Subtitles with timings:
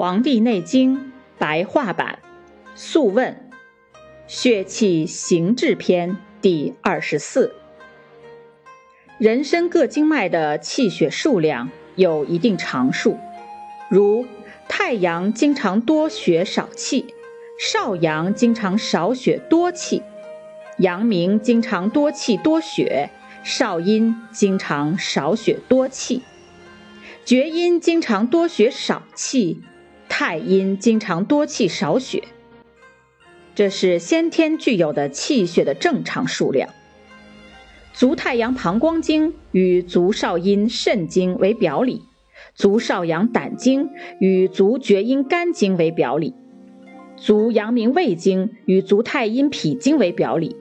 [0.00, 0.96] 黄帝内经》
[1.36, 2.20] 白话版，
[2.74, 3.50] 《素问·
[4.26, 7.54] 血气行志篇》第二十四。
[9.18, 13.18] 人身各经脉的气血数量有一定常数，
[13.90, 14.24] 如
[14.70, 17.14] 太阳经常多血少气，
[17.58, 20.02] 少阳经常少血多气，
[20.78, 23.10] 阳明经常多气多血，
[23.44, 26.22] 少阴经常少血多气，
[27.26, 29.62] 厥阴经常多血少气。
[30.10, 32.24] 太阴经常多气少血，
[33.54, 36.68] 这是先天具有的气血的正常数量。
[37.94, 42.02] 足太阳膀胱经与足少阴肾经为表里，
[42.54, 46.34] 足少阳胆经与足厥阴肝经为表里，
[47.16, 50.56] 足阳明胃经与足太阴脾经为表里。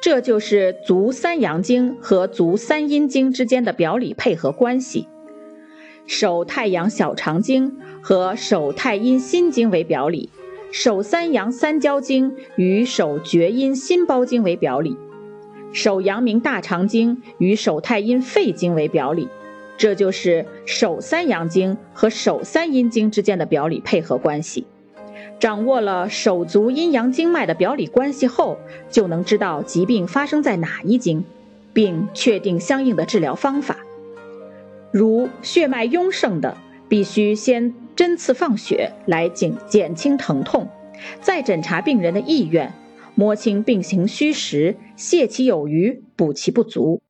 [0.00, 5.08] 这就是足三阳经和足三阴经之间的表里配合关系。
[6.06, 10.28] 手太阳小肠经和手太阴心经为表里，
[10.70, 14.96] 手三阳三焦经与手厥阴心包经为表里，
[15.72, 19.28] 手阳明大肠经与手太阴肺经为表里，
[19.78, 24.66] 这就是手三阳经和手三阴经之间的表里配合关系。
[25.40, 28.58] 掌握了手足阴阳经脉的表里关系后，
[28.90, 31.24] 就能知道疾病发生在哪一经，
[31.72, 33.78] 并确定相应的治疗方法。
[34.94, 36.56] 如血脉壅盛的，
[36.88, 40.68] 必须先针刺放血来减减轻疼痛，
[41.20, 42.72] 再诊查病人的意愿，
[43.16, 47.02] 摸清病情虚实，泻其有余，补其不足。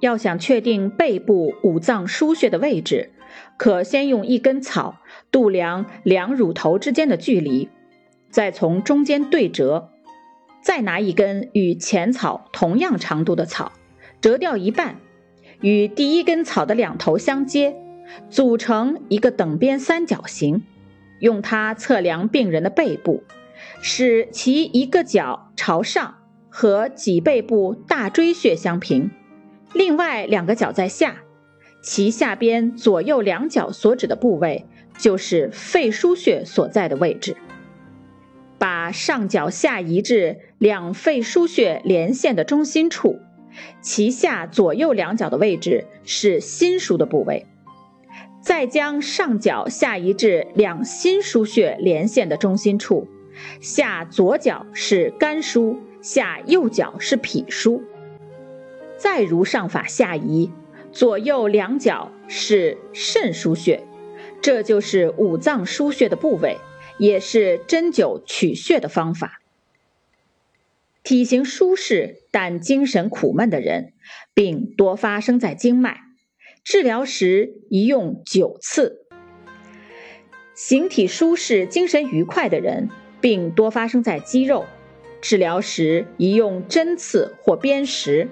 [0.00, 3.08] 要想确定背部五脏腧穴的位置，
[3.56, 4.96] 可先用一根草
[5.30, 7.70] 度量两乳头之间的距离，
[8.28, 9.88] 再从中间对折，
[10.62, 13.72] 再拿一根与前草同样长度的草，
[14.20, 14.96] 折掉一半。
[15.60, 17.76] 与第一根草的两头相接，
[18.28, 20.62] 组成一个等边三角形，
[21.18, 23.22] 用它测量病人的背部，
[23.82, 26.16] 使其一个角朝上
[26.48, 29.10] 和脊背部大椎穴相平，
[29.74, 31.16] 另外两个角在下，
[31.82, 34.66] 其下边左右两角所指的部位
[34.98, 37.36] 就是肺腧穴所在的位置。
[38.58, 43.18] 把上角下移至两肺腧穴连线的中心处。
[43.80, 47.46] 其下左右两脚的位置是心腧的部位，
[48.40, 53.06] 再将上脚下移至两心腧穴连线的中心处，
[53.60, 57.80] 下左脚是肝腧，下右脚是脾腧，
[58.96, 60.50] 再如上法下移，
[60.92, 63.82] 左右两脚是肾腧穴，
[64.40, 66.56] 这就是五脏腧穴的部位，
[66.98, 69.39] 也是针灸取穴的方法。
[71.10, 73.94] 体型舒适但精神苦闷的人，
[74.32, 75.96] 并多发生在经脉，
[76.62, 78.92] 治疗时宜用灸刺；
[80.54, 84.66] 形体舒适、精神愉快的人，并多发生在肌肉，
[85.20, 88.28] 治疗时宜用针刺或砭石；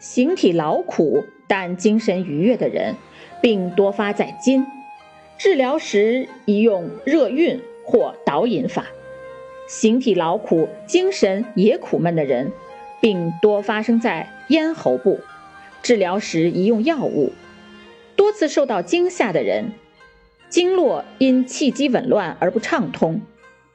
[0.00, 2.94] 形体劳苦但精神愉悦的人，
[3.42, 4.64] 并多发在筋，
[5.36, 8.86] 治疗时宜用热运或导引法。
[9.68, 12.52] 形体劳苦、精神也苦闷的人，
[13.00, 15.20] 病多发生在咽喉部，
[15.82, 17.32] 治疗时宜用药物；
[18.16, 19.72] 多次受到惊吓的人，
[20.48, 23.22] 经络因气机紊乱而不畅通，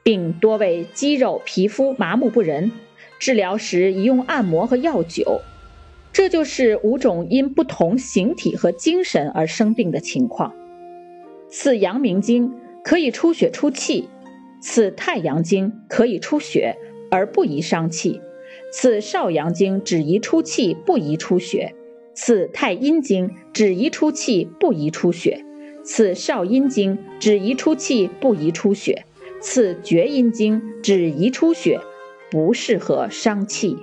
[0.02, 2.70] 并多为肌肉、皮肤麻木不仁，
[3.18, 5.40] 治疗时宜用按摩和药酒。
[6.12, 10.52] 这就是五种因不同形体和精神而生病的情况。
[11.48, 14.08] 刺阳明经可以出血出气。
[14.60, 16.76] 此太阳经可以出血
[17.10, 18.20] 而不宜伤气，
[18.72, 21.74] 此少阳经只宜出气不宜出血，
[22.14, 25.44] 此太阴经只宜出气不宜出血，
[25.84, 29.04] 此少阴经只宜出气不宜出血，
[29.40, 31.80] 此厥阴经只宜出血，
[32.30, 33.76] 不适合伤气。